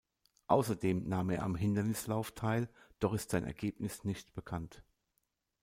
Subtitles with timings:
[0.47, 2.67] Außerdem nahm er am Hindernislauf teil,
[2.99, 4.81] doch ist sein Ergebnis nicht bekannt.